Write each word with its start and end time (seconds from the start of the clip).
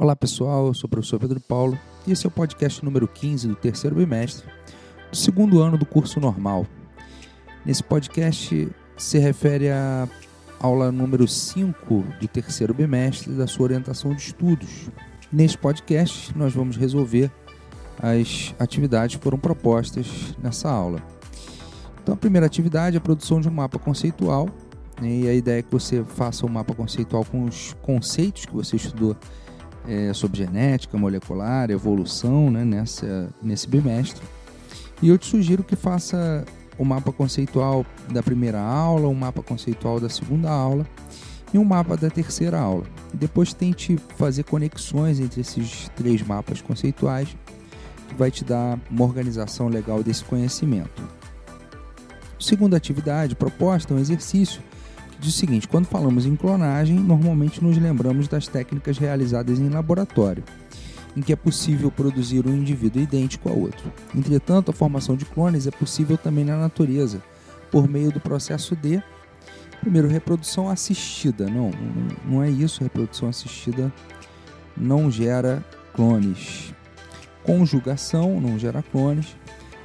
Olá 0.00 0.14
pessoal, 0.14 0.68
eu 0.68 0.74
sou 0.74 0.86
o 0.86 0.90
professor 0.90 1.18
Pedro 1.18 1.40
Paulo 1.40 1.76
e 2.06 2.12
esse 2.12 2.24
é 2.24 2.28
o 2.28 2.30
podcast 2.30 2.84
número 2.84 3.08
15 3.08 3.48
do 3.48 3.56
terceiro 3.56 3.96
bimestre 3.96 4.48
do 5.10 5.16
segundo 5.16 5.60
ano 5.60 5.76
do 5.76 5.84
curso 5.84 6.20
normal. 6.20 6.64
Nesse 7.66 7.82
podcast 7.82 8.68
se 8.96 9.18
refere 9.18 9.70
à 9.70 10.08
aula 10.60 10.92
número 10.92 11.26
5 11.26 12.04
do 12.20 12.28
terceiro 12.28 12.72
bimestre 12.72 13.32
da 13.32 13.48
sua 13.48 13.64
orientação 13.64 14.14
de 14.14 14.22
estudos. 14.22 14.88
Neste 15.32 15.58
podcast 15.58 16.32
nós 16.38 16.54
vamos 16.54 16.76
resolver 16.76 17.28
as 18.00 18.54
atividades 18.56 19.16
que 19.16 19.24
foram 19.24 19.36
propostas 19.36 20.06
nessa 20.40 20.70
aula. 20.70 21.02
Então 22.00 22.14
a 22.14 22.16
primeira 22.16 22.46
atividade 22.46 22.94
é 22.94 22.98
a 22.98 23.02
produção 23.02 23.40
de 23.40 23.48
um 23.48 23.52
mapa 23.52 23.80
conceitual 23.80 24.48
né, 25.00 25.08
e 25.10 25.28
a 25.28 25.34
ideia 25.34 25.58
é 25.58 25.62
que 25.62 25.72
você 25.72 26.04
faça 26.04 26.46
um 26.46 26.48
mapa 26.48 26.72
conceitual 26.72 27.24
com 27.24 27.46
os 27.46 27.74
conceitos 27.82 28.46
que 28.46 28.54
você 28.54 28.76
estudou 28.76 29.16
é, 29.88 30.12
sobre 30.12 30.38
genética 30.38 30.98
molecular, 30.98 31.70
evolução 31.70 32.50
né, 32.50 32.64
nessa, 32.64 33.30
nesse 33.42 33.66
bimestre. 33.66 34.22
E 35.00 35.08
eu 35.08 35.16
te 35.16 35.26
sugiro 35.26 35.64
que 35.64 35.74
faça 35.74 36.44
o 36.76 36.84
mapa 36.84 37.10
conceitual 37.10 37.84
da 38.10 38.22
primeira 38.22 38.60
aula, 38.60 39.08
um 39.08 39.14
mapa 39.14 39.42
conceitual 39.42 39.98
da 39.98 40.08
segunda 40.08 40.50
aula 40.50 40.86
e 41.52 41.58
um 41.58 41.64
mapa 41.64 41.96
da 41.96 42.10
terceira 42.10 42.60
aula. 42.60 42.84
Depois 43.14 43.54
tente 43.54 43.96
fazer 44.16 44.44
conexões 44.44 45.18
entre 45.18 45.40
esses 45.40 45.90
três 45.96 46.22
mapas 46.22 46.60
conceituais, 46.60 47.34
que 48.08 48.14
vai 48.14 48.30
te 48.30 48.44
dar 48.44 48.78
uma 48.90 49.04
organização 49.04 49.68
legal 49.68 50.02
desse 50.02 50.24
conhecimento. 50.24 51.02
Segunda 52.38 52.76
atividade 52.76 53.34
proposta 53.34 53.94
um 53.94 53.98
exercício 53.98 54.62
diz 55.18 55.34
seguinte: 55.34 55.68
quando 55.68 55.86
falamos 55.86 56.26
em 56.26 56.36
clonagem, 56.36 56.98
normalmente 56.98 57.62
nos 57.62 57.76
lembramos 57.76 58.28
das 58.28 58.46
técnicas 58.46 58.98
realizadas 58.98 59.58
em 59.58 59.68
laboratório, 59.68 60.44
em 61.16 61.20
que 61.20 61.32
é 61.32 61.36
possível 61.36 61.90
produzir 61.90 62.46
um 62.46 62.54
indivíduo 62.56 63.02
idêntico 63.02 63.48
a 63.48 63.52
outro. 63.52 63.92
Entretanto, 64.14 64.70
a 64.70 64.74
formação 64.74 65.16
de 65.16 65.24
clones 65.24 65.66
é 65.66 65.70
possível 65.70 66.16
também 66.16 66.44
na 66.44 66.56
natureza, 66.56 67.22
por 67.70 67.88
meio 67.88 68.12
do 68.12 68.20
processo 68.20 68.76
de 68.76 69.02
primeiro 69.80 70.08
reprodução 70.08 70.68
assistida. 70.68 71.48
Não, 71.48 71.70
não 72.24 72.42
é 72.42 72.50
isso, 72.50 72.82
reprodução 72.82 73.28
assistida 73.28 73.92
não 74.76 75.10
gera 75.10 75.64
clones. 75.94 76.72
Conjugação 77.42 78.40
não 78.40 78.58
gera 78.58 78.82
clones. 78.82 79.36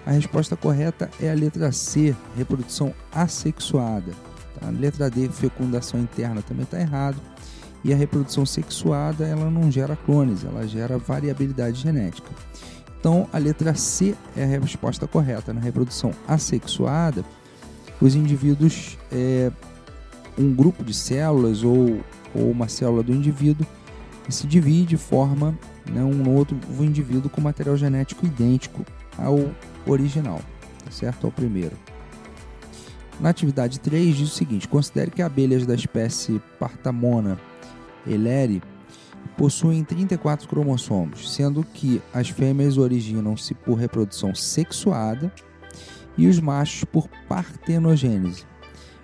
A 0.05 0.11
resposta 0.11 0.55
correta 0.55 1.09
é 1.21 1.31
a 1.31 1.33
letra 1.33 1.71
C, 1.71 2.15
reprodução 2.35 2.93
assexuada. 3.11 4.11
A 4.65 4.69
letra 4.69 5.09
D, 5.09 5.29
fecundação 5.29 5.99
interna, 5.99 6.41
também 6.41 6.63
está 6.63 6.79
errado. 6.79 7.17
E 7.83 7.91
a 7.91 7.95
reprodução 7.95 8.45
sexuada, 8.45 9.25
ela 9.25 9.49
não 9.49 9.69
gera 9.69 9.95
clones, 9.95 10.45
ela 10.45 10.65
gera 10.65 10.97
variabilidade 10.97 11.81
genética. 11.81 12.29
Então, 12.97 13.27
a 13.33 13.37
letra 13.37 13.75
C 13.75 14.15
é 14.37 14.43
a 14.45 14.47
resposta 14.47 15.05
correta. 15.05 15.53
Na 15.53 15.59
reprodução 15.59 16.11
assexuada, 16.25 17.25
os 17.99 18.15
indivíduos, 18.15 18.97
é, 19.11 19.51
um 20.37 20.53
grupo 20.53 20.83
de 20.83 20.93
células 20.93 21.63
ou, 21.63 22.01
ou 22.33 22.49
uma 22.49 22.69
célula 22.69 23.03
do 23.03 23.11
indivíduo 23.11 23.65
se 24.29 24.47
divide 24.47 24.95
e 24.95 24.97
forma 24.97 25.57
né, 25.89 26.01
um 26.01 26.29
outro 26.29 26.57
indivíduo 26.79 27.29
com 27.29 27.41
material 27.41 27.75
genético 27.75 28.25
idêntico 28.25 28.85
ao 29.17 29.37
original, 29.85 30.39
tá 30.85 30.91
certo? 30.91 31.25
Ao 31.25 31.31
primeiro. 31.31 31.75
Na 33.19 33.29
atividade 33.29 33.79
3 33.79 34.15
diz 34.15 34.29
o 34.29 34.35
seguinte: 34.35 34.67
considere 34.67 35.11
que 35.11 35.21
abelhas 35.21 35.65
da 35.65 35.75
espécie 35.75 36.41
Partamona 36.59 37.39
eleri 38.05 38.61
possuem 39.37 39.83
34 39.83 40.47
cromossomos, 40.47 41.33
sendo 41.33 41.63
que 41.63 42.01
as 42.13 42.29
fêmeas 42.29 42.77
originam-se 42.77 43.53
por 43.53 43.75
reprodução 43.75 44.35
sexuada 44.35 45.31
e 46.17 46.27
os 46.27 46.39
machos 46.39 46.83
por 46.83 47.07
partenogênese. 47.27 48.45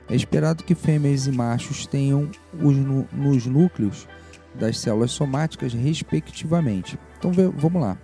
É 0.10 0.16
esperado 0.16 0.64
que 0.64 0.76
fêmeas 0.76 1.28
e 1.28 1.32
machos 1.32 1.86
tenham 1.86 2.30
os 2.54 2.76
nos 3.14 3.46
núcleos 3.46 4.08
das 4.56 4.80
células 4.80 5.12
somáticas 5.12 5.74
respectivamente. 5.74 7.00
Então 7.18 7.32
vamos 7.56 7.82
lá. 7.82 7.98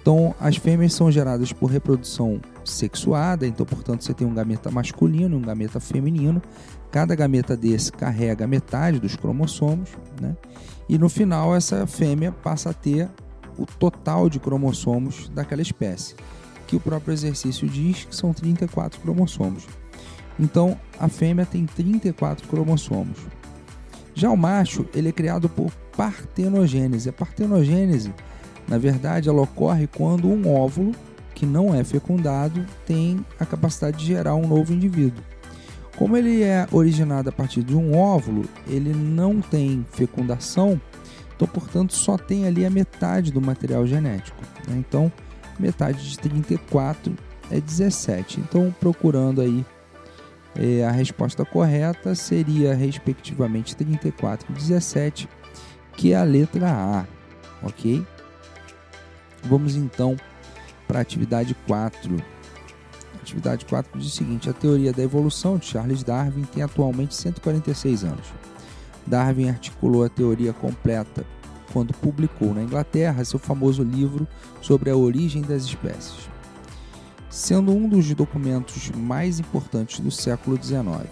Então, 0.00 0.34
as 0.38 0.56
fêmeas 0.56 0.92
são 0.92 1.10
geradas 1.10 1.52
por 1.52 1.70
reprodução 1.70 2.40
sexuada, 2.64 3.46
então, 3.46 3.64
portanto, 3.64 4.04
você 4.04 4.14
tem 4.14 4.26
um 4.26 4.34
gameta 4.34 4.70
masculino 4.70 5.34
e 5.34 5.38
um 5.38 5.42
gameta 5.42 5.80
feminino. 5.80 6.42
Cada 6.90 7.14
gameta 7.14 7.56
desse 7.56 7.92
carrega 7.92 8.46
metade 8.46 8.98
dos 8.98 9.16
cromossomos, 9.16 9.90
né? 10.20 10.36
E 10.88 10.98
no 10.98 11.08
final, 11.08 11.54
essa 11.54 11.86
fêmea 11.86 12.30
passa 12.30 12.70
a 12.70 12.72
ter 12.72 13.08
o 13.58 13.66
total 13.66 14.28
de 14.28 14.38
cromossomos 14.38 15.28
daquela 15.28 15.62
espécie, 15.62 16.14
que 16.66 16.76
o 16.76 16.80
próprio 16.80 17.12
exercício 17.12 17.68
diz 17.68 18.04
que 18.04 18.14
são 18.14 18.32
34 18.32 19.00
cromossomos. 19.00 19.66
Então, 20.38 20.78
a 20.98 21.08
fêmea 21.08 21.46
tem 21.46 21.64
34 21.64 22.48
cromossomos. 22.48 23.18
Já 24.14 24.30
o 24.30 24.36
macho, 24.36 24.86
ele 24.94 25.08
é 25.08 25.12
criado 25.12 25.48
por 25.48 25.72
partenogênese. 25.96 27.08
A 27.08 27.12
partenogênese 27.12 28.12
na 28.66 28.78
verdade, 28.78 29.28
ela 29.28 29.42
ocorre 29.42 29.86
quando 29.86 30.28
um 30.28 30.52
óvulo 30.52 30.92
que 31.34 31.44
não 31.44 31.74
é 31.74 31.82
fecundado 31.82 32.64
tem 32.86 33.24
a 33.38 33.44
capacidade 33.44 33.98
de 33.98 34.06
gerar 34.06 34.34
um 34.34 34.46
novo 34.46 34.72
indivíduo. 34.72 35.22
Como 35.96 36.16
ele 36.16 36.42
é 36.42 36.66
originado 36.72 37.28
a 37.28 37.32
partir 37.32 37.62
de 37.62 37.74
um 37.74 37.96
óvulo, 37.96 38.44
ele 38.66 38.92
não 38.92 39.40
tem 39.40 39.86
fecundação, 39.92 40.80
então, 41.36 41.48
portanto, 41.48 41.94
só 41.94 42.16
tem 42.16 42.46
ali 42.46 42.64
a 42.64 42.70
metade 42.70 43.32
do 43.32 43.40
material 43.40 43.86
genético. 43.86 44.40
Né? 44.68 44.76
Então, 44.78 45.10
metade 45.58 46.08
de 46.08 46.18
34 46.18 47.14
é 47.50 47.60
17. 47.60 48.40
Então, 48.40 48.74
procurando 48.80 49.40
aí 49.40 49.64
é, 50.56 50.84
a 50.84 50.90
resposta 50.90 51.44
correta 51.44 52.14
seria, 52.14 52.74
respectivamente, 52.74 53.76
34 53.76 54.46
e 54.50 54.54
17, 54.54 55.28
que 55.96 56.12
é 56.12 56.16
a 56.16 56.24
letra 56.24 56.70
A, 56.70 57.04
ok? 57.62 58.04
Vamos 59.42 59.76
então 59.76 60.16
para 60.94 61.00
a 61.00 61.02
atividade 61.02 61.56
4. 61.66 62.22
atividade 63.20 63.64
4 63.64 63.98
diz 63.98 64.12
o 64.12 64.16
seguinte: 64.16 64.48
a 64.48 64.52
teoria 64.52 64.92
da 64.92 65.02
evolução 65.02 65.58
de 65.58 65.66
Charles 65.66 66.04
Darwin 66.04 66.44
tem 66.44 66.62
atualmente 66.62 67.16
146 67.16 68.04
anos. 68.04 68.32
Darwin 69.04 69.48
articulou 69.48 70.04
a 70.04 70.08
teoria 70.08 70.52
completa 70.52 71.26
quando 71.72 71.92
publicou 71.94 72.54
na 72.54 72.62
Inglaterra 72.62 73.24
seu 73.24 73.40
famoso 73.40 73.82
livro 73.82 74.28
sobre 74.62 74.88
a 74.88 74.96
origem 74.96 75.42
das 75.42 75.64
espécies, 75.64 76.30
sendo 77.28 77.72
um 77.72 77.88
dos 77.88 78.14
documentos 78.14 78.88
mais 78.90 79.40
importantes 79.40 79.98
do 79.98 80.12
século 80.12 80.56
XIX. 80.62 81.10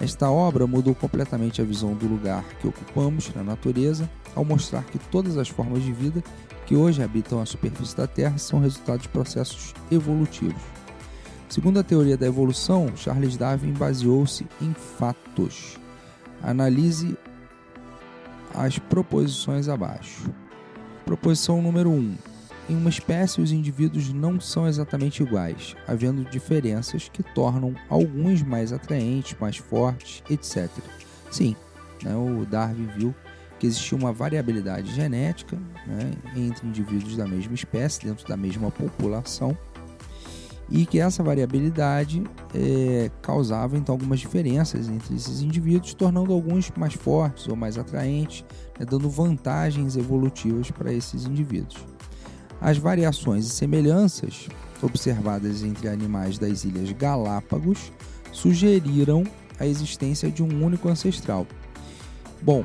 Esta 0.00 0.30
obra 0.30 0.66
mudou 0.66 0.94
completamente 0.94 1.62
a 1.62 1.64
visão 1.64 1.94
do 1.94 2.06
lugar 2.06 2.44
que 2.60 2.68
ocupamos 2.68 3.32
na 3.34 3.42
natureza, 3.42 4.08
ao 4.34 4.44
mostrar 4.44 4.84
que 4.84 4.98
todas 4.98 5.38
as 5.38 5.48
formas 5.48 5.82
de 5.82 5.92
vida 5.92 6.22
que 6.66 6.76
hoje 6.76 7.02
habitam 7.02 7.40
a 7.40 7.46
superfície 7.46 7.96
da 7.96 8.06
Terra 8.06 8.36
são 8.36 8.60
resultado 8.60 9.00
de 9.00 9.08
processos 9.08 9.72
evolutivos. 9.90 10.60
Segundo 11.48 11.78
a 11.78 11.82
teoria 11.82 12.16
da 12.16 12.26
evolução, 12.26 12.92
Charles 12.96 13.36
Darwin 13.36 13.72
baseou-se 13.72 14.46
em 14.60 14.74
fatos. 14.74 15.78
Analise 16.42 17.16
as 18.52 18.78
proposições 18.78 19.68
abaixo. 19.68 20.28
Proposição 21.04 21.62
número 21.62 21.90
1. 21.90 21.92
Um, 21.92 22.16
em 22.68 22.76
uma 22.76 22.90
espécie, 22.90 23.40
os 23.40 23.52
indivíduos 23.52 24.12
não 24.12 24.40
são 24.40 24.66
exatamente 24.66 25.22
iguais, 25.22 25.76
havendo 25.86 26.24
diferenças 26.24 27.08
que 27.08 27.22
tornam 27.22 27.74
alguns 27.88 28.42
mais 28.42 28.72
atraentes, 28.72 29.36
mais 29.40 29.56
fortes, 29.56 30.22
etc. 30.28 30.68
Sim, 31.30 31.54
né, 32.02 32.14
o 32.16 32.44
Darwin 32.44 32.88
viu 32.96 33.14
que 33.58 33.66
existia 33.66 33.96
uma 33.96 34.12
variabilidade 34.12 34.94
genética 34.94 35.56
né, 35.86 36.12
entre 36.36 36.66
indivíduos 36.66 37.16
da 37.16 37.26
mesma 37.26 37.54
espécie, 37.54 38.04
dentro 38.04 38.26
da 38.28 38.36
mesma 38.36 38.70
população, 38.70 39.56
e 40.68 40.84
que 40.84 40.98
essa 40.98 41.22
variabilidade 41.22 42.22
é, 42.52 43.10
causava 43.22 43.76
então 43.78 43.94
algumas 43.94 44.18
diferenças 44.18 44.88
entre 44.88 45.14
esses 45.14 45.40
indivíduos, 45.40 45.94
tornando 45.94 46.32
alguns 46.32 46.70
mais 46.76 46.94
fortes 46.94 47.46
ou 47.46 47.54
mais 47.54 47.78
atraentes, 47.78 48.44
né, 48.78 48.84
dando 48.84 49.08
vantagens 49.08 49.96
evolutivas 49.96 50.70
para 50.70 50.92
esses 50.92 51.24
indivíduos. 51.24 51.95
As 52.60 52.78
variações 52.78 53.46
e 53.46 53.50
semelhanças 53.50 54.48
observadas 54.82 55.62
entre 55.62 55.88
animais 55.88 56.38
das 56.38 56.64
ilhas 56.64 56.90
Galápagos 56.92 57.92
sugeriram 58.32 59.24
a 59.58 59.66
existência 59.66 60.30
de 60.30 60.42
um 60.42 60.64
único 60.64 60.88
ancestral. 60.88 61.46
Bom, 62.42 62.64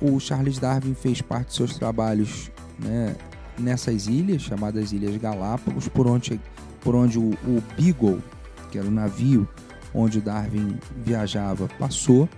o 0.00 0.18
Charles 0.20 0.58
Darwin 0.58 0.94
fez 0.94 1.20
parte 1.20 1.48
de 1.48 1.54
seus 1.54 1.76
trabalhos 1.76 2.50
né, 2.78 3.16
nessas 3.58 4.06
ilhas, 4.06 4.42
chamadas 4.42 4.92
Ilhas 4.92 5.16
Galápagos, 5.16 5.88
por 5.88 6.06
onde, 6.06 6.40
por 6.80 6.94
onde 6.94 7.18
o, 7.18 7.30
o 7.30 7.62
Beagle, 7.76 8.22
que 8.70 8.78
era 8.78 8.86
o 8.86 8.90
navio 8.90 9.48
onde 9.94 10.20
Darwin 10.20 10.78
viajava, 11.04 11.68
passou. 11.78 12.28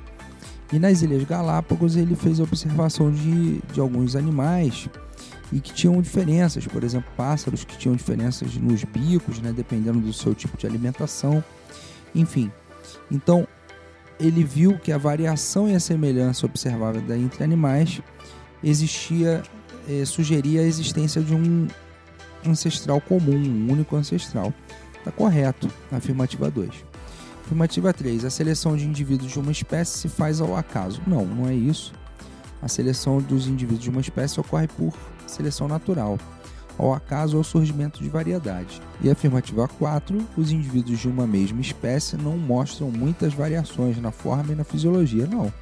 E 0.73 0.79
nas 0.79 1.03
Ilhas 1.03 1.25
Galápagos 1.25 1.97
ele 1.97 2.15
fez 2.15 2.41
a 2.41 2.45
observação 2.45 3.11
de, 3.11 3.59
de 3.73 3.81
alguns 3.81 4.17
animais 4.17 4.89
e 5.53 5.61
que 5.61 5.73
tinham 5.73 6.01
diferenças, 6.01 6.67
por 6.67 6.85
exemplo, 6.85 7.11
pássaros 7.17 7.65
que 7.65 7.77
tinham 7.77 7.97
diferenças 7.97 8.55
nos 8.57 8.85
bicos, 8.85 9.41
né, 9.41 9.53
dependendo 9.53 10.01
do 10.01 10.13
seu 10.13 10.35
tipo 10.35 10.57
de 10.57 10.67
alimentação, 10.67 11.43
enfim. 12.15 12.51
Então, 13.11 13.47
ele 14.19 14.45
viu 14.45 14.79
que 14.79 14.93
a 14.93 14.99
variação 14.99 15.69
e 15.69 15.75
a 15.75 15.81
semelhança 15.81 16.47
observável 16.47 17.03
entre 17.17 17.43
animais 17.43 18.01
existia, 18.63 19.43
eh, 19.89 20.05
sugeria 20.05 20.61
a 20.61 20.65
existência 20.65 21.23
de 21.23 21.35
um 21.35 21.67
ancestral 22.47 23.01
comum, 23.01 23.37
um 23.37 23.73
único 23.73 23.97
ancestral. 23.97 24.53
Está 24.99 25.11
correto, 25.11 25.69
afirmativa 25.91 26.51
2. 26.51 26.71
Afirmativa 27.45 27.93
3. 27.93 28.25
A 28.27 28.31
seleção 28.31 28.77
de 28.77 28.85
indivíduos 28.85 29.33
de 29.33 29.39
uma 29.41 29.51
espécie 29.51 29.99
se 29.99 30.09
faz 30.09 30.41
ao 30.41 30.55
acaso. 30.55 31.01
Não, 31.07 31.25
não 31.25 31.49
é 31.49 31.55
isso. 31.55 31.93
A 32.63 32.69
seleção 32.69 33.19
dos 33.19 33.49
indivíduos 33.49 33.83
de 33.83 33.91
uma 33.91 34.03
espécie 34.03 34.39
ocorre 34.39 34.69
por 34.69 34.93
seleção 35.31 35.69
natural, 35.69 36.19
ao 36.79 36.93
acaso 36.93 37.37
ou 37.37 37.45
surgimento 37.45 38.03
de 38.03 38.09
variedade. 38.09 38.81
E 39.01 39.11
afirmativa 39.11 39.67
4. 39.67 40.27
Os 40.37 40.51
indivíduos 40.51 40.99
de 40.99 41.09
uma 41.09 41.27
mesma 41.27 41.61
espécie 41.61 42.17
não 42.17 42.37
mostram 42.37 42.91
muitas 42.91 43.33
variações 43.33 43.99
na 43.99 44.11
forma 44.11 44.53
e 44.53 44.57
na 44.57 44.65
fisiologia. 44.65 45.27
Não. 45.27 45.53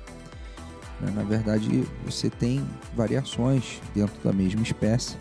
Na 1.15 1.23
verdade, 1.23 1.85
você 2.05 2.29
tem 2.29 2.67
variações 2.97 3.81
dentro 3.95 4.17
da 4.23 4.33
mesma 4.33 4.63
espécie 4.63 5.17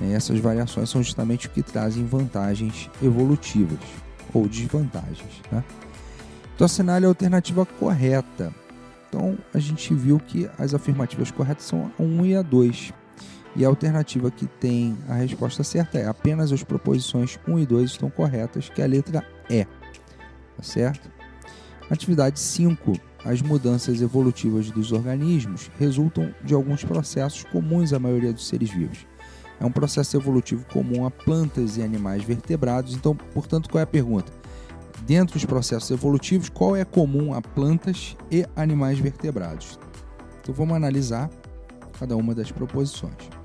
né? 0.00 0.14
Essas 0.14 0.38
variações 0.38 0.88
são 0.88 1.02
justamente 1.02 1.46
o 1.46 1.50
que 1.50 1.62
trazem 1.62 2.04
vantagens 2.04 2.90
evolutivas 3.02 3.78
ou 4.32 4.48
desvantagens. 4.48 5.42
Né? 5.52 5.62
Então 6.54 6.64
assinale 6.64 7.04
a 7.04 7.08
alternativa 7.08 7.64
correta. 7.66 8.52
Então 9.08 9.36
a 9.52 9.58
gente 9.58 9.92
viu 9.94 10.18
que 10.18 10.48
as 10.58 10.74
afirmativas 10.74 11.30
corretas 11.30 11.64
são 11.64 11.90
a 11.98 12.02
1 12.02 12.26
e 12.26 12.36
a 12.36 12.42
2. 12.42 12.92
E 13.56 13.64
a 13.64 13.68
alternativa 13.68 14.30
que 14.30 14.46
tem 14.46 14.96
a 15.08 15.14
resposta 15.14 15.64
certa 15.64 15.98
é 15.98 16.06
apenas 16.06 16.52
as 16.52 16.62
proposições 16.62 17.38
1 17.48 17.58
e 17.58 17.66
2 17.66 17.90
estão 17.90 18.08
corretas, 18.08 18.68
que 18.68 18.80
é 18.80 18.84
a 18.84 18.88
letra 18.88 19.26
E. 19.48 19.64
Tá 19.64 20.62
certo? 20.62 21.10
Atividade 21.90 22.38
5. 22.38 22.92
As 23.24 23.42
mudanças 23.42 24.00
evolutivas 24.00 24.70
dos 24.70 24.92
organismos 24.92 25.70
resultam 25.78 26.32
de 26.42 26.54
alguns 26.54 26.84
processos 26.84 27.44
comuns 27.44 27.92
à 27.92 27.98
maioria 27.98 28.32
dos 28.32 28.46
seres 28.46 28.70
vivos 28.70 29.06
é 29.60 29.66
um 29.66 29.70
processo 29.70 30.16
evolutivo 30.16 30.64
comum 30.72 31.04
a 31.04 31.10
plantas 31.10 31.76
e 31.76 31.82
animais 31.82 32.24
vertebrados. 32.24 32.94
Então, 32.94 33.14
portanto, 33.14 33.68
qual 33.68 33.80
é 33.80 33.84
a 33.84 33.86
pergunta? 33.86 34.32
Dentro 35.06 35.34
dos 35.34 35.44
processos 35.44 35.90
evolutivos, 35.90 36.48
qual 36.48 36.74
é 36.74 36.84
comum 36.84 37.34
a 37.34 37.42
plantas 37.42 38.16
e 38.30 38.46
animais 38.56 38.98
vertebrados? 38.98 39.78
Então, 40.40 40.54
vamos 40.54 40.74
analisar 40.74 41.30
cada 41.98 42.16
uma 42.16 42.34
das 42.34 42.50
proposições. 42.50 43.39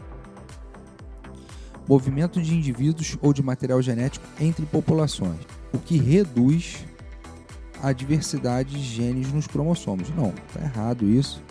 Movimento 1.88 2.42
de 2.42 2.54
indivíduos 2.54 3.18
ou 3.22 3.32
de 3.32 3.44
material 3.44 3.82
genético 3.82 4.26
entre 4.40 4.66
populações, 4.66 5.40
o 5.72 5.78
que 5.78 5.98
reduz 5.98 6.86
a 7.82 7.92
diversidade 7.92 8.72
de 8.72 8.82
genes 8.82 9.32
nos 9.32 9.46
cromossomos. 9.46 10.10
Não, 10.10 10.34
está 10.48 10.62
errado 10.62 11.08
isso. 11.08 11.42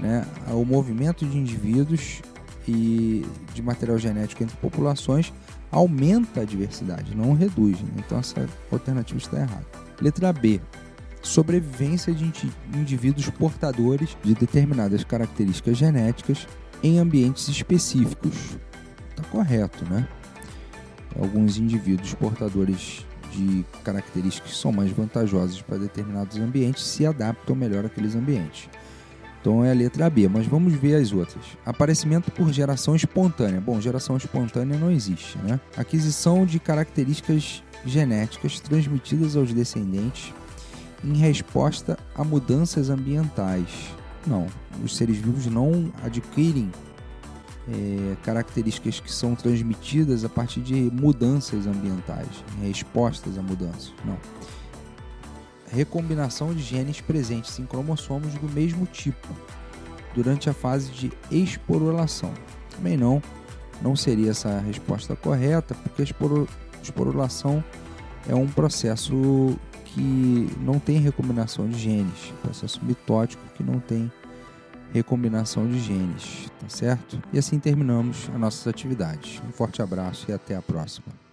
Né? 0.00 0.24
O 0.50 0.64
movimento 0.64 1.26
de 1.26 1.36
indivíduos 1.36 2.22
e 2.66 3.24
de 3.52 3.62
material 3.62 3.98
genético 3.98 4.42
entre 4.42 4.56
populações 4.56 5.32
aumenta 5.70 6.40
a 6.40 6.44
diversidade, 6.44 7.14
não 7.14 7.34
reduz. 7.34 7.80
Né? 7.80 7.90
Então 7.98 8.18
essa 8.18 8.48
alternativa 8.70 9.18
está 9.18 9.40
errada. 9.40 9.66
Letra 10.00 10.32
B. 10.32 10.60
Sobrevivência 11.20 12.12
de 12.12 12.30
indivíduos 12.74 13.30
portadores 13.30 14.16
de 14.22 14.34
determinadas 14.34 15.04
características 15.04 15.76
genéticas 15.76 16.46
em 16.82 16.98
ambientes 16.98 17.48
específicos. 17.48 18.58
Está 19.14 19.22
correto, 19.30 19.84
né? 19.84 20.06
Alguns 21.18 21.56
indivíduos 21.58 22.14
portadores 22.14 23.06
de 23.30 23.64
características 23.84 24.52
que 24.52 24.56
são 24.56 24.72
mais 24.72 24.90
vantajosas 24.90 25.60
para 25.62 25.78
determinados 25.78 26.36
ambientes 26.36 26.84
se 26.84 27.06
adaptam 27.06 27.54
melhor 27.54 27.84
àqueles 27.84 28.14
ambientes. 28.14 28.68
Então 29.40 29.62
é 29.64 29.70
a 29.70 29.74
letra 29.74 30.08
B, 30.08 30.26
mas 30.26 30.46
vamos 30.46 30.72
ver 30.72 30.94
as 30.94 31.12
outras. 31.12 31.44
Aparecimento 31.66 32.30
por 32.30 32.50
geração 32.50 32.96
espontânea. 32.96 33.60
Bom, 33.60 33.80
geração 33.80 34.16
espontânea 34.16 34.78
não 34.78 34.90
existe, 34.90 35.36
né? 35.38 35.60
Aquisição 35.76 36.46
de 36.46 36.58
características 36.58 37.62
genéticas 37.84 38.58
transmitidas 38.58 39.36
aos 39.36 39.52
descendentes 39.52 40.32
em 41.04 41.18
resposta 41.18 41.98
a 42.14 42.24
mudanças 42.24 42.88
ambientais. 42.88 43.68
Não, 44.26 44.46
os 44.82 44.96
seres 44.96 45.18
vivos 45.18 45.44
não 45.46 45.92
adquirem 46.02 46.72
é, 47.68 48.16
características 48.22 49.00
que 49.00 49.12
são 49.12 49.34
transmitidas 49.34 50.24
a 50.24 50.28
partir 50.28 50.60
de 50.60 50.74
mudanças 50.74 51.66
ambientais, 51.66 52.44
respostas 52.62 53.38
a 53.38 53.42
mudanças. 53.42 53.92
Não 54.04 54.18
recombinação 55.74 56.54
de 56.54 56.62
genes 56.62 57.00
presentes 57.00 57.58
em 57.58 57.66
cromossomos 57.66 58.32
do 58.34 58.48
mesmo 58.48 58.86
tipo 58.86 59.28
durante 60.14 60.48
a 60.48 60.54
fase 60.54 60.90
de 60.92 61.12
esporulação. 61.30 62.32
Também 62.76 62.96
não, 62.96 63.20
não 63.82 63.96
seria 63.96 64.30
essa 64.30 64.48
a 64.48 64.60
resposta 64.60 65.16
correta, 65.16 65.74
porque 65.74 66.02
a 66.02 66.06
esporulação 66.82 67.62
é 68.28 68.34
um 68.34 68.46
processo 68.46 69.58
que 69.84 70.48
não 70.60 70.78
tem 70.78 70.98
recombinação 70.98 71.68
de 71.68 71.78
genes, 71.78 72.32
processo 72.42 72.80
mitótico 72.84 73.42
que 73.54 73.62
não 73.62 73.80
tem 73.80 74.10
recombinação 74.94 75.66
de 75.66 75.80
genes, 75.80 76.48
tá 76.60 76.68
certo? 76.68 77.20
E 77.32 77.38
assim 77.38 77.58
terminamos 77.58 78.30
as 78.32 78.40
nossas 78.40 78.66
atividades. 78.68 79.42
Um 79.46 79.50
forte 79.50 79.82
abraço 79.82 80.30
e 80.30 80.32
até 80.32 80.54
a 80.54 80.62
próxima. 80.62 81.23